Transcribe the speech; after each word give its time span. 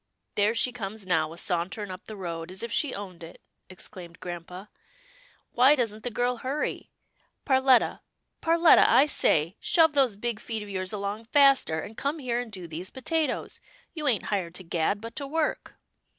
"There 0.35 0.55
she 0.55 0.71
comes 0.71 1.05
now, 1.05 1.31
a 1.31 1.37
sauntering 1.37 1.91
up 1.91 2.05
the 2.05 2.15
road 2.15 2.47
268 2.49 2.57
'TILDA 2.57 2.57
JANE'S 2.57 3.01
ORPHANS 3.01 3.21
as 3.21 3.29
if 3.29 3.29
she 3.29 3.29
owned 3.29 3.35
it," 3.35 3.71
exclaimed 3.71 4.19
grampa," 4.19 4.69
why 5.51 5.75
doesn't 5.75 6.01
the 6.01 6.09
girl 6.09 6.37
hurry? 6.37 6.89
Perletta— 7.45 7.99
Perletta, 8.41 8.87
I 8.89 9.05
say— 9.05 9.55
shove 9.59 9.93
those 9.93 10.15
big 10.15 10.39
feet 10.39 10.63
of 10.63 10.69
yours 10.69 10.91
along 10.91 11.25
faster, 11.25 11.79
and 11.81 11.95
come 11.95 12.17
here 12.17 12.39
and 12.39 12.51
do 12.51 12.67
these 12.67 12.89
potatoes. 12.89 13.61
You 13.93 14.07
ain't 14.07 14.23
hired 14.33 14.55
to 14.55 14.63
gad, 14.63 15.01
but 15.01 15.15
to 15.17 15.27
work." 15.27 15.75